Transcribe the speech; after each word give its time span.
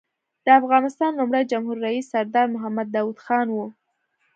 د 0.45 0.47
افغانستان 0.59 1.11
لومړی 1.19 1.43
جمهور 1.51 1.77
رییس 1.85 2.05
سردار 2.13 2.47
محمد 2.55 2.87
داود 2.95 3.17
خان 3.25 3.47
و. 3.51 3.57